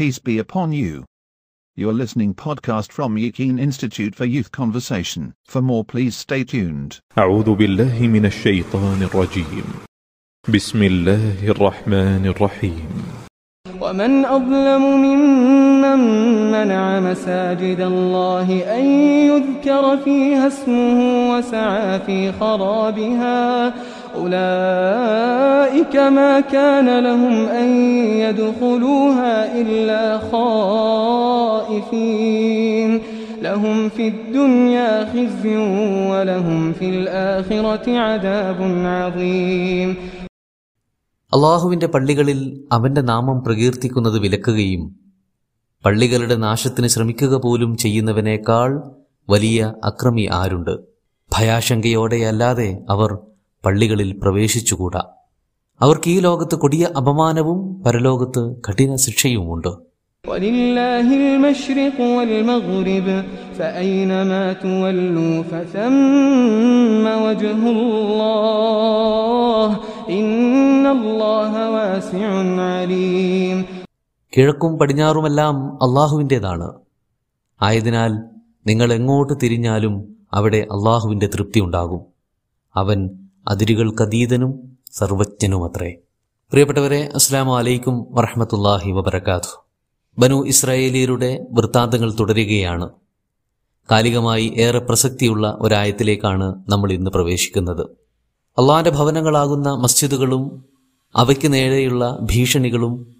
[0.00, 1.04] peace be upon you.
[1.74, 5.34] You're listening podcast from Yakin Institute for Youth Conversation.
[5.44, 7.00] For more please stay tuned.
[7.18, 9.64] أعوذ بالله من الشيطان الرجيم
[10.48, 12.88] بسم الله الرحمن الرحيم
[13.80, 15.98] ومن أظلم ممن
[16.52, 18.84] منع مساجد الله أن
[19.30, 23.74] يذكر فيها اسمه وسعى في خرابها
[24.16, 27.68] أولئك ما كان لهم أن
[28.20, 30.02] يدخلوها إلا
[31.66, 32.90] خائفين
[33.42, 35.56] لهم في الدنيا خزي
[36.10, 38.58] ولهم في الآخرة عذاب
[38.96, 39.90] عظيم
[41.32, 42.40] അള്ളാഹുവിന്റെ പള്ളികളിൽ
[42.72, 44.82] അവന്റെ നാമം പ്രകീർത്തിക്കുന്നത് വിലക്കുകയും
[45.84, 48.70] പള്ളികളുടെ നാശത്തിന് ശ്രമിക്കുക പോലും ചെയ്യുന്നവനേക്കാൾ
[49.28, 49.58] വലിയ
[49.90, 50.74] അക്രമി ആരുണ്ട്
[51.30, 53.10] ഭയാശങ്കയോടെയല്ലാതെ അവർ
[53.65, 55.03] പള്ളികളിൽ പ്രവേശിച്ചുകൂടാ?
[55.81, 59.91] അവർക്ക് ഈ ലോകത്ത് കൊടിയ അപമാനവും പരലോകത്ത് കഠിന ശിക്ഷയുമുണ്ട്.
[74.37, 76.71] കിഴക്കും പടിഞ്ഞാറുമെല്ലാം അള്ളാഹുവിന്റെതാണ്.
[77.61, 78.17] ആയതിനാൽ
[78.67, 82.01] നിങ്ങൾ എങ്ങോട്ട് തിരിഞ്ഞാലും അവിടെ അള്ളാഹുവിന്റെ തൃപ്തി ഉണ്ടാകും.
[82.75, 85.95] അവൻ അതിരുകൾക്കതീതനും സർവജ്ഞനുമത്രേ.
[86.51, 89.65] പ്രിയപ്പെട്ടവരെ അസ്സാം വലൈക്കും വറഹമത്തല്ലാഹി വബർക്കാത്തു
[90.19, 92.89] ബനു ഇസ്രായേലിയരുടെ വൃത്താന്തങ്ങൾ തുടരുകയാണ്.
[93.91, 97.81] കാലികമായി ഏറെ പ്രസക്തിയുള്ള ഒരായത്തിലേക്കാണ് നമ്മൾ ഇന്ന് പ്രവേശിക്കുന്നത്.
[98.57, 100.65] അള്ളാന്റെ ഭവനങ്ങളാകുന്ന മസ്ജിദുകളും
[101.15, 103.15] അവയ്ക്ക് നേരെയുള്ള ഭീഷണികളും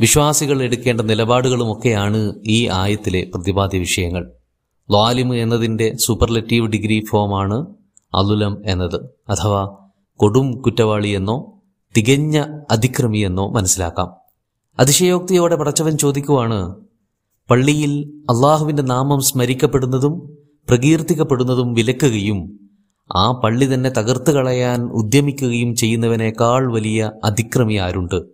[0.00, 4.32] വിശ്വാസികൾ എടുക്കേണ്ട നിലപാടുകളുമൊക്കെയാണ് ഈ ആയത്തിലെ പ്രതിപാദ്യ വിഷയങ്ങൾ.
[4.92, 7.66] ലാലിമ് എന്നതിന്റെ സൂപ്പർലെറ്റീവ് ഡിഗ്രി ഫോമാണ്
[8.14, 8.96] അലുലം എന്നത്
[9.28, 9.76] അഥവാ
[10.16, 11.52] കൊടും കുറ്റവാളി എന്നോ
[11.96, 14.14] തികഞ്ഞ അതിക്രമിയെന്നോ മനസ്സിലാക്കാം.
[14.80, 16.74] അതിശയോക്തിയോടെ പടച്ചവൻ ചോദിക്കുവാണ്
[17.50, 22.60] പള്ളിയിൽ അള്ളാഹുവിന്റെ നാമം സ്മരിക്കപ്പെടുന്നതും പ്രകീർത്തിക്കപ്പെടുന്നതും വിലക്കുകയും
[23.16, 28.24] ആ പള്ളി തന്നെ തകർത്തു കളയാൻ ഉദ്യമിക്കുകയും ചെയ്യുന്നവനേക്കാൾ വലിയ അതിക്രമി ആരുണ്ട്?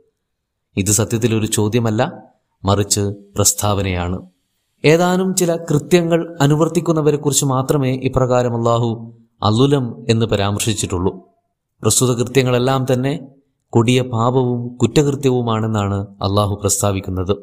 [0.76, 2.22] ഇത് സത്യത്തിൽ ഒരു ചോദ്യമല്ല
[2.64, 4.22] മറിച്ച് പ്രസ്താവനയാണ്.
[4.84, 11.14] ഏതാനും ചില കൃത്യങ്ങൾ അനുവർത്തിക്കുന്നവരെക്കുറിച്ച് മാത്രമേ ഇപ്രകാരം അള്ളാഹു അലുലം എന്ന് പരാമർശിച്ചിട്ടുള്ളൂ.
[11.82, 13.20] പ്രസ്തുത കൃത്യങ്ങളെല്ലാം തന്നെ
[13.70, 17.36] കൊടിയ പാപവും കുറ്റകൃത്യവുമാണെന്നാണ് അള്ളാഹു പ്രസ്താവിക്കുന്നത്.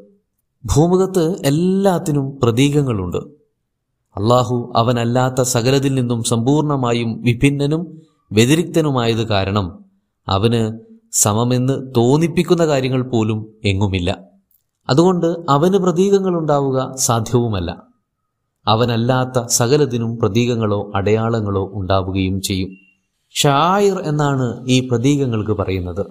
[0.66, 3.18] ഭൂമുഖത്ത് എല്ലാത്തിനും പ്രതീകങ്ങളുണ്ട്.
[4.18, 8.02] അള്ളാഹു അവനല്ലാത്ത സകലതിൽ നിന്നും സമ്പൂർണമായും വിഭിന്നനും
[8.32, 9.86] വ്യതിരിക്തനുമായത് കാരണം
[10.28, 10.80] അവന്
[11.12, 14.20] സമമെന്ന് തോന്നിപ്പിക്കുന്ന കാര്യങ്ങൾ പോലും എങ്ങുമില്ല.
[14.90, 17.91] അതുകൊണ്ട് അവന് പ്രതീകങ്ങൾ ഉണ്ടാവുക സാധ്യവുമല്ല.
[18.68, 22.70] അവനല്ലാത്ത സകലതിനും പ്രതീകങ്ങളോ അടയാളങ്ങളോ ഉണ്ടാവുകയും ചെയ്യും.
[23.34, 26.06] ഷായിർ എന്നാണ് ഈ പ്രതീകങ്ങൾക്ക് പറയുന്നത്.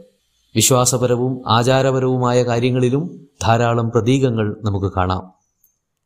[0.55, 5.33] വിശ്വാസപരവും ആചാരപരവുമായ കാര്യങ്ങളിലും ധാരാളം പ്രതീകങ്ങൾ നമുക്ക് കാണാം.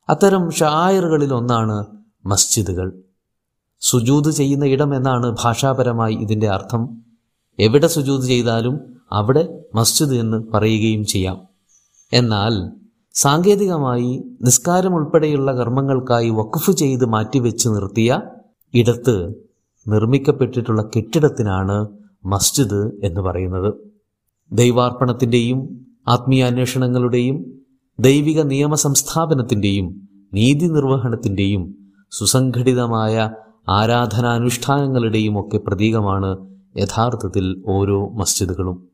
[0.08, 1.86] അത്തരം ഷായറുകളിൽ ഒന്നാണ്
[2.26, 2.92] മസ്ജിദുകൾ.
[3.80, 7.02] സുജൂത് ചെയ്യുന്ന ഇടം എന്നാണ് ഭാഷാപരമായി ഇതിന്റെ അർത്ഥം.
[7.58, 8.80] എവിടെ സുജൂത് ചെയ്താലും
[9.12, 11.40] അവിടെ മസ്ജിദ് എന്ന് പറയുകയും ചെയ്യാം.
[12.12, 12.83] എന്നാൽ
[13.14, 18.20] സാങ്കേതികമായി നിസ്കാരം ഉൾപ്പെടെയുള്ള കർമ്മങ്ങൾക്കായി വഖഫ് ചെയ്ത് മാറ്റിവെച്ച് നിർത്തിയ
[18.74, 19.34] ഇടത്ത്
[19.88, 21.86] നിർമ്മിക്കപ്പെട്ടിട്ടുള്ള കെട്ടിടത്തിനാണ്
[22.26, 23.74] മസ്ജിദ് എന്ന് പറയുന്നത്.
[24.52, 25.60] ദൈവാർപ്പണത്തിന്റെയും
[26.08, 27.36] ആത്മീയാന്വേഷണങ്ങളുടെയും
[28.00, 29.86] ദൈവിക നിയമ സംസ്ഥാപനത്തിന്റെയും
[30.34, 31.62] നീതി നിർവഹണത്തിന്റെയും
[32.12, 33.30] സുസംഘടിതമായ
[33.68, 36.30] ആരാധനാനുഷ്ഠാനങ്ങളുടെയും ഒക്കെ പ്രതീകമാണ്
[36.76, 38.88] യഥാർത്ഥത്തിൽ ഓരോ മസ്ജിദുകളും.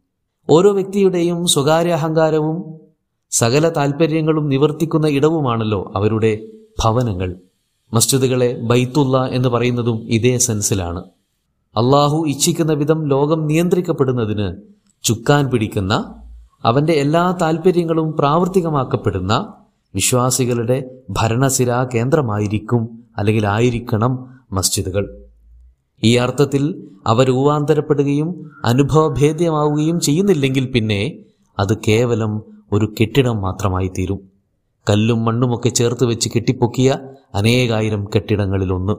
[0.48, 2.58] ഓരോ വ്യക്തിയുടെയും സ്വകാര്യ അഹങ്കാരവും
[3.30, 6.46] സകല താൽപ്പര്യങ്ങളും നിവർത്തിക്കുന്ന ഇടവുമാണല്ലോ അവരുടെ
[6.84, 7.34] ഭവനങ്ങൾ.
[7.94, 11.04] മസ്ജിദുകളെ ബൈത്തുള്ള എന്ന് പറയുന്നതും ഇതേ സെൻസിലാണ്.
[11.76, 14.56] അള്ളാഹു ഇച്ഛിക്കുന്ന വിധം ലോകം നിയന്ത്രിക്കപ്പെടുന്നതിന്
[15.02, 16.14] ചുക്കാൻ പിടിക്കുന്ന
[16.64, 19.54] അവന്റെ എല്ലാ താൽപ്പര്യങ്ങളും പ്രാവർത്തികമാക്കപ്പെടുന്ന
[19.94, 25.04] വിശ്വാസികളുടെ ഭരണസിരാ കേന്ദ്രമായിരിക്കും അല്ലെങ്കിൽ ആയിരിക്കണം മസ്ജിദുകൾ.
[26.04, 31.18] ഈ അർത്ഥത്തിൽ അവ രൂപാന്തരപ്പെടുകയും അനുഭവഭേദ്യമാവുകയും ചെയ്യുന്നില്ലെങ്കിൽ പിന്നെ
[31.58, 34.30] അത് കേവലം ഒരു കെട്ടിടം മാത്രമായി തീരും
[34.90, 36.98] കല്ലും മണ്ണുമൊക്കെ ചേർത്ത് വെച്ച് കെട്ടിപ്പൊക്കിയ
[37.34, 38.92] അനേകായിരം കെട്ടിടങ്ങളിലൊന്ന്.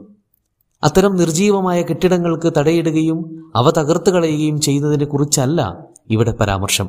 [0.84, 5.78] അത്തരം നിർജീവമായ കെട്ടിടങ്ങൾക്ക് തടയിടുകയും അവ തകർത്ത് കളയുകയും ചെയ്യുന്നതിനെ കുറിച്ചല്ല
[6.10, 6.88] ഇവിടെ പരാമർശം.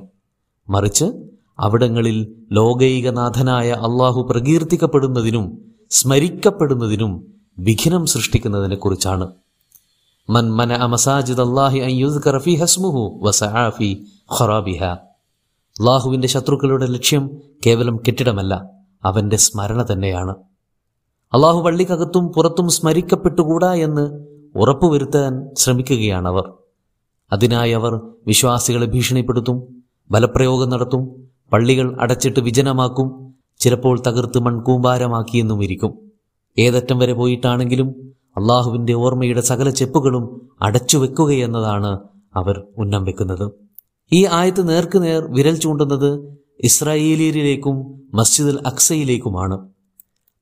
[0.69, 1.05] മറിച്ച്
[1.59, 9.31] അവിടങ്ങളിൽ ലോകൈകനാഥനായ അള്ളാഹു പ്രകീർത്തിക്കപ്പെടുന്നതിനും സ്മരിക്കപ്പെടുന്നതിനും വിഘ്നം സൃഷ്ടിക്കുന്നതിനെ കുറിച്ചാണ്.
[10.29, 11.39] മൻ മന അമസാജിദ്
[11.87, 13.95] യുദ്കറ ഫീ ഹസ്മുഹു വസആ ഫീ
[14.39, 15.12] ഖറാബിഹ.
[15.79, 18.69] അള്ളാഹുവിന്റെ ശത്രുക്കളുടെ ലക്ഷ്യം കേവലം കെട്ടിടമല്ല
[19.05, 20.35] അവന്റെ സ്മരണ തന്നെയാണ്.
[21.33, 24.25] അള്ളാഹു പള്ളിക്കകത്തും പുറത്തും സ്മരിക്കപ്പെട്ടുകൂടാ എന്ന്
[24.55, 26.53] ഉറപ്പുവരുത്താൻ ശ്രമിക്കുകയാണവർ.
[27.31, 31.15] അതിനായി അവർ വിശ്വാസികളെ ഭീഷണിപ്പെടുത്തും ബലപ്രയോഗം നടത്തും
[31.53, 36.11] പള്ളികൾ അടച്ചിട്ട് വിജനമാക്കും ചിലപ്പോൾ തകർത്ത് മൺകൂമ്പാരമാക്കിയെന്നും ഇരിക്കും
[36.59, 41.99] ഏതറ്റം വരെ പോയിട്ടാണെങ്കിലും അള്ളാഹുവിന്റെ ഓർമ്മയുടെ സകല ചെപ്പുകളും അടച്ചു വെക്കുകയെന്നതാണ്
[42.35, 43.62] അവർ ഉന്നം വെക്കുന്നത്.
[44.13, 49.69] ഈ ആയത്ത് നേർക്കുനേർ വിരൽ ചൂണ്ടുന്നത് ഇസ്രായേലിയരിലേക്കും മസ്ജിദുൽ അക്സയിലേക്കുമാണ്.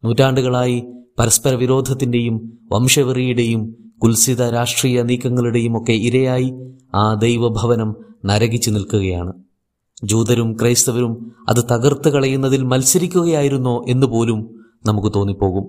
[0.04, 0.84] നൂറ്റാണ്ടുകളായി
[1.20, 6.54] പരസ്പര വിരോധത്തിന്റെയും വംശവെറിയുടെയും കുൽസിത രാഷ്ട്രീയ നീക്കങ്ങളുടെയും ഒക്കെ ഇരയായി
[6.96, 7.96] ആ ദൈവഭവനം
[8.26, 9.34] നരകിച്ചു നിൽക്കുകയാണ്.
[10.04, 15.64] ജൂതരും ക്രൈസ്തവരും അത് തകർത്ത് കളയുന്നതിൽ മത്സരിക്കുകയായിരുന്നോ എന്ന് പോലും നമുക്ക് തോന്നിപ്പോകും.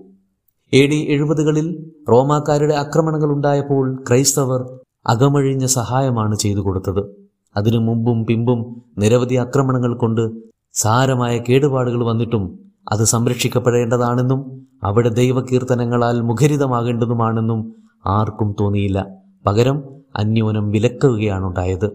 [0.73, 7.22] എ ഡി എഴുപതുകളിൽ റോമാക്കാരുടെ ആക്രമണങ്ങൾ ഉണ്ടായപ്പോൾ ക്രൈസ്തവർ അകമഴിഞ്ഞ സഹായമാണ് ചെയ്തു കൊടുത്തത്.
[7.57, 8.61] അതിനു മുമ്പും പിമ്പും
[8.99, 10.31] നിരവധി ആക്രമണങ്ങൾ കൊണ്ട്
[10.75, 12.59] സാരമായ കേടുപാടുകൾ വന്നിട്ടും
[12.93, 14.41] അത് സംരക്ഷിക്കപ്പെടേണ്ടതാണെന്നും
[14.85, 17.61] അവിടെ ദൈവകീർത്തനങ്ങളാൽ മുഖരിതമാകേണ്ടതുമാണെന്നും
[18.07, 19.07] ആർക്കും തോന്നിയില്ല.
[19.47, 19.85] പകരം
[20.17, 21.89] അന്യോനം വിലക്കുകയാണുണ്ടായത്.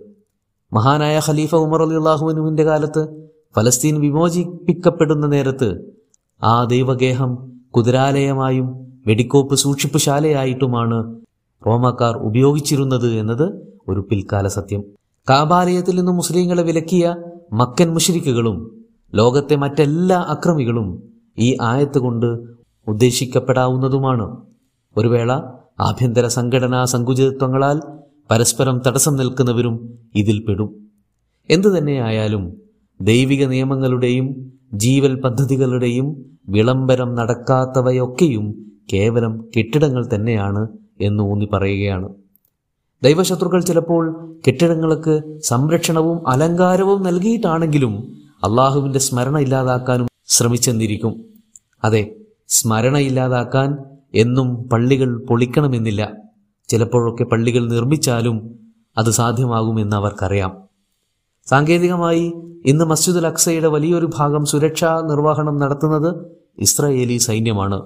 [0.74, 3.02] മഹാനായ ഖലീഫ ഉമർ അലി അള്ളാഹുവിനുവിന്റെ കാലത്ത്
[3.58, 5.70] ഫലസ്തീൻ വിമോചിപ്പിക്കപ്പെടുന്ന നേരത്ത്
[6.44, 7.32] ആ ദൈവഗേഹം
[7.78, 8.68] കുതിരാലയമായും
[9.08, 10.98] വെടിക്കോപ്പ് സൂക്ഷിപ്പുശാലയായിട്ടുമാണ്
[11.66, 13.46] റോമാക്കാർ ഉപയോഗിച്ചിരുന്നത് എന്നത്
[13.90, 14.84] ഒരു പിൽക്കാല സത്യം.
[15.30, 17.16] കാബാലയത്തിൽ നിന്ന് മുസ്ലിങ്ങളെ വിലക്കിയ
[17.54, 18.86] മക്കൻ മുഷരിക്കുകളും
[19.16, 21.04] ലോകത്തെ മറ്റെല്ലാ അക്രമികളും
[21.40, 22.26] ഈ ആയത്ത് കൊണ്ട്
[22.88, 24.38] ഉദ്ദേശിക്കപ്പെടാവുന്നതുമാണ്.
[24.98, 25.32] ഒരു വേള
[25.80, 27.82] ആഭ്യന്തര സംഘടനാ സങ്കുചിതത്വങ്ങളാൽ
[28.32, 29.76] പരസ്പരം തടസ്സം നിൽക്കുന്നവരും
[30.16, 30.70] ഇതിൽ പെടും.
[31.50, 32.62] എന്തു തന്നെയായാലും
[33.02, 36.08] ദൈവിക നിയമങ്ങളുടെയും ജീവൽ പദ്ധതികളുടെയും
[36.50, 38.48] വിളംബരം നടക്കാത്തവയൊക്കെയും
[38.94, 40.68] കേവലം കെട്ടിടങ്ങൾ തന്നെയാണ്
[41.02, 42.10] എന്ന് ഊന്നി പറയുകയാണ്.
[43.04, 47.94] ദൈവശത്രുക്കൾ ചിലപ്പോൾ കെട്ടിടങ്ങൾക്ക് സംരക്ഷണവും അലങ്കാരവും നൽകിയിട്ടാണെങ്കിലും
[48.44, 51.26] അള്ളാഹുവിന്റെ സ്മരണ ഇല്ലാതാക്കാനും ശ്രമിച്ചെന്നിരിക്കും.
[51.84, 52.16] അതെ
[52.48, 53.78] സ്മരണ ഇല്ലാതാക്കാൻ
[54.14, 56.12] എന്നും പള്ളികൾ പൊളിക്കണമെന്നില്ല.
[56.68, 58.60] ചിലപ്പോഴൊക്കെ പള്ളികൾ നിർമ്മിച്ചാലും
[58.98, 60.58] അത് സാധ്യമാകുമെന്ന് അവർക്കറിയാം.
[61.48, 62.34] സാങ്കേതികമായി
[62.66, 66.26] ഇന്ന് മസ്ജിദുൽ അക്സയുടെ വലിയൊരു ഭാഗം സുരക്ഷാ നിർവഹണം നടത്തുന്നത്
[66.58, 67.82] ഇസ്രായേലി സൈന്യമാണ്.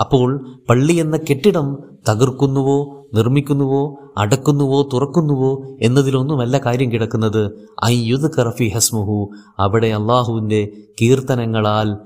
[0.00, 1.78] അപ്പോൾ പള്ളി എന്ന കെട്ടിടം
[2.08, 7.50] തകർക്കുന്നുവോ നിർമ്മിക്കുന്നുവോ അടക്കുന്നുവോ തുറക്കുന്നുവോ എന്നതിലൊന്നുമല്ല കാര്യം കിടക്കുന്നത്.
[7.84, 9.28] ഐ യുദ് കറഫി ഹസ്മുഹു.
[9.58, 10.68] അവിടെ അള്ളാഹുവിന്റെ
[11.02, 11.96] കീർത്തനങ്ങളാൽ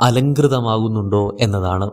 [0.00, 1.90] അലങ്കൃതമാകുന്നുണ്ടോ എന്നതാണ്.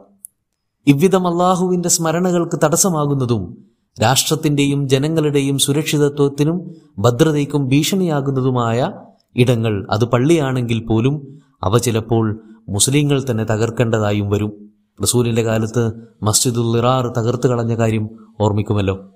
[0.88, 3.58] ഇவ்விധം അള്ളാഹുവിന്റെ സ്മരണകൾക്ക് തടസ്സമാകുന്നതും
[4.02, 8.92] രാഷ്ട്രത്തിന്റെയും ജനങ്ങളുടെയും സുരക്ഷിതത്വത്തിനും ഭദ്രതയ്ക്കും ഭീഷണിയാകുന്നതുമായ
[9.36, 14.72] ഇടങ്ങൾ അത് പള്ളിയാണെങ്കിൽ പോലും അവ ചിലപ്പോൾ മുസ്ലിങ്ങൾ തന്നെ തകർക്കേണ്ടതായും വരും.
[15.04, 15.92] റസൂലിന്റെ കാലത്ത്
[16.24, 18.10] മസ്ജിദുൽ ഇറാർ തകർത്ത് കളഞ്ഞ കാര്യം
[18.42, 19.13] ഓർമ്മിക്കുമല്ലോ.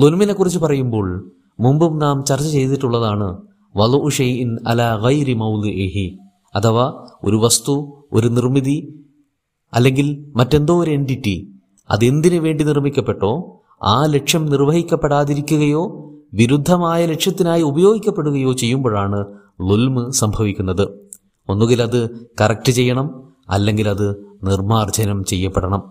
[0.00, 3.38] ലുൽമിനെ കുറിച്ച് പറയുമ്പോൾ മുമ്പും നാം ചർച്ച ചെയ്തിട്ടുള്ളതാണ്
[3.76, 4.10] വലു
[4.66, 6.18] അല ഗൈരി മൗലിഹി
[6.56, 9.08] അഥവാ ഒരു വസ്തു ഒരു നിർമ്മിതി
[9.74, 11.60] അല്ലെങ്കിൽ മറ്റെന്തോ ഒരു എന്റിറ്റി
[11.90, 19.26] അതെന്തിനു വേണ്ടി നിർമ്മിക്കപ്പെട്ടോ ആ ലക്ഷ്യം നിർവഹിക്കപ്പെടാതിരിക്കുകയോ വിരുദ്ധമായ ലക്ഷ്യത്തിനായി ഉപയോഗിക്കപ്പെടുകയോ ചെയ്യുമ്പോഴാണ്
[19.70, 21.10] ലുൽമ് സംഭവിക്കുന്നത്.
[21.48, 25.82] ഒന്നുകിൽ അത് കറക്റ്റ് ചെയ്യണം അല്ലെങ്കിൽ അത് നിർമാർജനം ചെയ്യപ്പെടണം.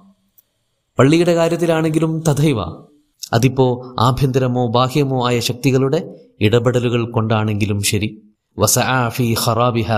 [1.00, 2.62] പള്ളിയുടെ കാര്യത്തിലാണെങ്കിലും തഥൈവ
[3.34, 8.22] അതിപ്പോ ആഭ്യന്തരമോ ബാഹ്യമോ ആയ ശക്തികളുടെ ഇടപെടലുകൾ കൊണ്ടാണെങ്കിലും ശരി.
[8.60, 9.92] വസആഫി ഖറാബിഹ.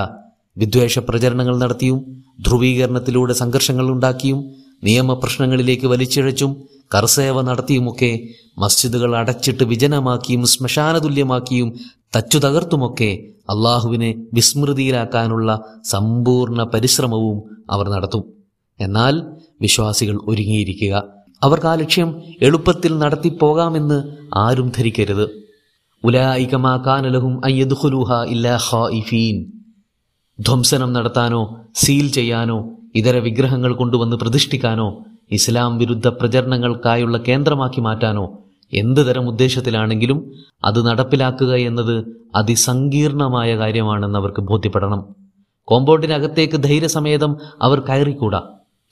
[0.58, 4.52] വിദ്വേഷ പ്രചരണങ്ങൾ നടത്തിയും ധ്രുവീകരണത്തിലൂടെ സംഘർഷങ്ങൾ ഉണ്ടാക്കിയും
[4.84, 6.52] നിയമപ്രശ്നങ്ങളിലേക്ക് വലിച്ചിഴച്ചും
[6.96, 8.20] കർസേവ നടത്തിയുമൊക്കെ
[8.58, 11.74] മസ്ജിദുകൾ അടച്ചിട്ട് വിജനമാക്കിയും ശ്മശാനതുല്യമാക്കിയും
[12.18, 18.24] തച്ചു തകർത്തുമൊക്കെ അള്ളാഹുവിനെ വിസ്മൃതിയിലാക്കാനുള്ള സമ്പൂർണ പരിശ്രമവും അവർ നടത്തും.
[18.80, 19.24] എന്നാൽ
[19.62, 21.23] വിശ്വാസികൾ ഒരുങ്ങിയിരിക്കുക.
[21.44, 25.30] അവർക്ക് ആ ലക്ഷ്യം എളുപ്പത്തിൽ നടത്തിപ്പോകാമെന്ന് ആരും ധരിക്കരുത്.
[26.04, 27.42] ഉലായികമാക്കാനലഹും
[28.28, 29.46] ഇല്ലാ ഖായിഫീൻ.
[30.40, 38.38] ധ്വംസനം നടത്താനോ സീൽ ചെയ്യാനോ ഇതര വിഗ്രഹങ്ങൾ കൊണ്ടുവന്ന് പ്രതിഷ്ഠിക്കാനോ ഇസ്ലാം വിരുദ്ധ പ്രചരണങ്ങൾക്കായുള്ള കേന്ദ്രമാക്കി മാറ്റാനോ
[38.74, 40.32] എന്ത് തരം ഉദ്ദേശത്തിലാണെങ്കിലും
[40.64, 45.16] അത് നടപ്പിലാക്കുക എന്നത് അതിസങ്കീർണമായ കാര്യമാണെന്ന് അവർക്ക് ബോധ്യപ്പെടണം.
[45.66, 48.42] കോമ്പൗണ്ടിനകത്തേക്ക് ധൈര്യസമേതം അവർ കയറിക്കൂടാ.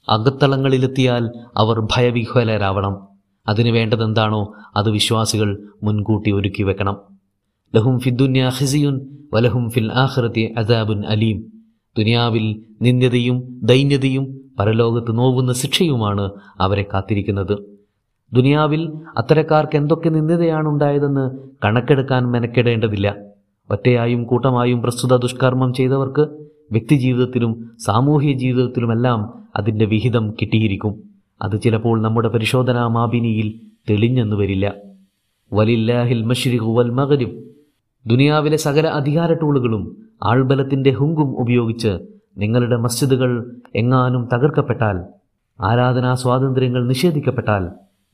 [0.09, 2.97] അകത്തളങ്ങളിലെത്തിയാൽ അവർ ഭയവിഹ്വലരാവണം.
[3.47, 6.97] അതിനു വേണ്ടതെന്താണോ അത് വിശ്വാസികൾ മുൻകൂട്ടി ഒരുക്കി വെക്കണം.
[7.75, 9.01] ലഹും ഫിദ്ദുന്യ ഹിസിയുൻ
[9.33, 11.43] വലഹും ഫിൽ ആഹ്റത്തി അദാബുൻ അലീം.
[11.97, 16.29] ദുനിയാവിൽ നിന്ദ്യതയും ദൈന്യതയും പരലോകത്ത് നോവുന്ന ശിക്ഷയുമാണ്
[16.59, 17.57] അവരെ കാത്തിരിക്കുന്നത്.
[18.33, 21.31] ദുനിയാവിൽ അത്തരക്കാർക്ക് എന്തൊക്കെ നിന്ദ്യതയാണ് ഉണ്ടായതെന്ന്
[21.65, 23.15] കണക്കെടുക്കാൻ മെനക്കെടേണ്ടതില്ല.
[23.69, 26.21] ഒറ്റയായും കൂട്ടമായും പ്രസ്തുത ദുഷ്കർമ്മം ചെയ്തവർക്ക്
[26.71, 31.03] വ്യക്തിജീവിതത്തിലും സാമൂഹ്യ ജീവിതത്തിലുമെല്ലാം അതിന്റെ വിഹിതം കിട്ടിയിരിക്കും.
[31.41, 34.73] അത് ചിലപ്പോൾ നമ്മുടെ പരിശോധനാ മാബിനിയിൽ തെളിഞ്ഞെന്നു വരില്ല.
[35.53, 37.43] വലില്ലാഹിൽ മഷ്രിഖു വൽ മഗ്രിബ്.
[38.09, 41.97] ദുനിയാവിലെ സകല അധികാര ടൂളുകളും ആൾബലത്തിന്റെ ഹുങ്കും ഉപയോഗിച്ച്
[42.37, 45.03] നിങ്ങളുടെ മസ്ജിദുകൾ എങ്ങാനും തകർക്കപ്പെട്ടാൽ
[45.61, 47.69] ആരാധനാ സ്വാതന്ത്ര്യങ്ങൾ നിഷേധിക്കപ്പെട്ടാൽ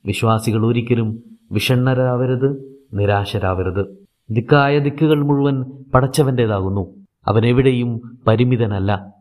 [0.06, 4.06] വിശ്വാസികൾ ഒരിക്കലും വിഷണ്ണരാവരുത് നിരാശരാവരുത്.
[4.30, 5.64] ദിക്കായ ദിക്കുകൾ മുഴുവൻ
[5.94, 6.94] പടച്ചവന്റേതാകുന്നു
[7.26, 9.17] അവനെവിടെയും പരിമിതനല്ല.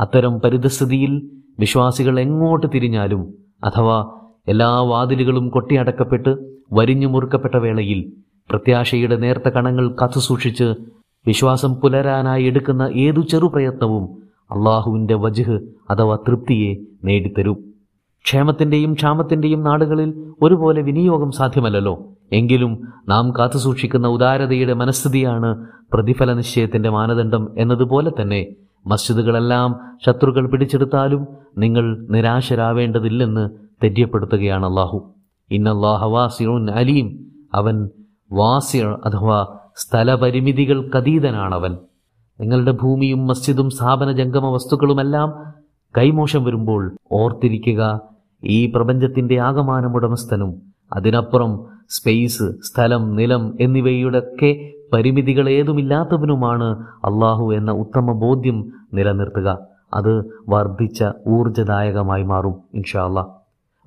[0.00, 1.12] അത്തരം പരിതസ്ഥിതിയിൽ
[1.58, 3.22] വിശ്വാസികൾ എങ്ങോട്ട് തിരിഞ്ഞാലും
[3.64, 3.98] അഥവാ
[4.48, 6.32] എല്ലാ വാതിലുകളും കൊട്ടിയടക്കപ്പെട്ട്
[6.72, 8.00] വരിഞ്ഞു മുറുക്കപ്പെട്ട വേളയിൽ
[8.50, 10.74] പ്രത്യാശയുടെ നേർത്ത കണങ്ങൾ കാത്തുസൂക്ഷിച്ച്
[11.26, 14.04] വിശ്വാസം പുലരാനായി എടുക്കുന്ന ഏതു ചെറുപ്രയത്നവും
[14.50, 15.56] അള്ളാഹുവിന്റെ വജുഹ്
[15.90, 16.70] അഥവാ തൃപ്തിയെ
[17.04, 17.56] നേടിത്തരും.
[18.24, 20.10] ക്ഷേമത്തിന്റെയും ക്ഷാമത്തിന്റെയും നാടുകളിൽ
[20.42, 21.94] ഒരുപോലെ വിനിയോഗം സാധ്യമല്ലല്ലോ.
[22.32, 28.46] എങ്കിലും നാം കാത്തുസൂക്ഷിക്കുന്ന ഉദാരതയുടെ മനസ്ഥിതിയാണ് പ്രതിഫല നിശ്ചയത്തിന്റെ മാനദണ്ഡം എന്നതുപോലെ തന്നെ
[28.86, 31.26] മസ്ജിദുകളെല്ലാം ശത്രുക്കൾ പിടിച്ചെടുത്താലും
[31.58, 33.50] നിങ്ങൾ നിരാശരാവേണ്ടതില്ലെന്ന്
[33.84, 35.14] തെര്യപ്പെടുത്തുകയാണ് അള്ളാഹു
[35.50, 37.26] ഇന്നല്ലാഹ വാസിറുൻ അലീം.
[37.54, 37.90] അവൻ
[38.32, 41.78] വാസിർ അഥവാ സ്ഥലപരിമിതികൾക്കതീതനാണവൻ.
[42.40, 45.32] നിങ്ങളുടെ ഭൂമിയും മസ്ജിദും സ്ഥാപന ജംഗമ വസ്തുക്കളുമെല്ലാം
[45.98, 48.00] കൈമോശം വരുമ്പോൾ ഓർത്തിരിക്കുക
[48.44, 58.72] ഈ പ്രപഞ്ചത്തിന്റെ ആകമാനം ഉടമസ്ഥനും അതിനപ്പുറം സ്പേസ് സ്ഥലം നിലം എന്നിവയുടെയൊക്കെ പരിമിതികൾ ഏതുമില്ലാത്തവനുമാണ് അള്ളാഹു എന്ന ഉത്തമ ബോധ്യം
[58.94, 59.58] നിലനിർത്തുക.
[59.94, 63.08] അത് വർദ്ധിച്ച ഊർജദായകമായി മാറും ഇൻഷാ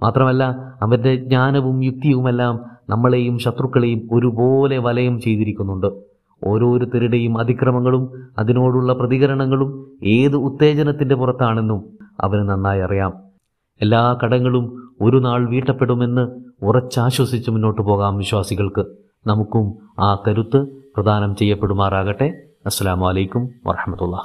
[0.03, 0.43] മാത്രമല്ല
[0.81, 5.87] അവന്റെ ജ്ഞാനവും യുക്തിയുമെല്ലാം നമ്മളെയും ശത്രുക്കളെയും ഒരുപോലെ വലയം ചെയ്തിരിക്കുന്നുണ്ട്.
[6.47, 11.83] ഓരോരുത്തരുടെയും അതിക്രമങ്ങളും അതിനോടുള്ള പ്രതികരണങ്ങളും ഏത് ഉത്തേജനത്തിന്റെ പുറത്താണെന്നും
[12.19, 13.28] അവന് നന്നായി അറിയാം.
[13.81, 18.85] എല്ലാ കടങ്ങളും ഒരു നാൾ വീട്ടപ്പെടുമെന്ന് ഉറച്ചാശ്വസിച്ച് മുന്നോട്ട് പോകാം വിശ്വാസികൾക്ക്.
[19.27, 22.43] നമുക്കും ആ കരുത്ത് പ്രദാനം ചെയ്യപ്പെടുമാറാകട്ടെ.
[22.65, 24.23] അസ്സാം വലൈക്കും വറഹമത്തുള്ള